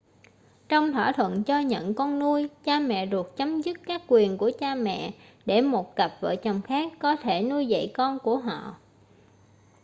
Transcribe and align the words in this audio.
trong 0.69 0.91
thỏa 0.93 1.11
thuận 1.11 1.43
cho-nhận 1.43 1.93
con 1.93 2.19
nuôi 2.19 2.49
cha 2.63 2.79
mẹ 2.79 3.07
ruột 3.11 3.25
chấm 3.35 3.61
dứt 3.61 3.77
các 3.87 4.01
quyền 4.07 4.37
của 4.37 4.51
cha 4.59 4.75
mẹ 4.75 5.11
để 5.45 5.61
một 5.61 5.95
cặp 5.95 6.11
vợ 6.21 6.35
chồng 6.35 6.61
khác 6.61 6.93
có 6.99 7.15
thể 7.15 7.41
nuôi 7.43 7.67
dạy 7.67 7.91
con 7.95 8.19
của 8.19 8.37
họ 8.37 8.75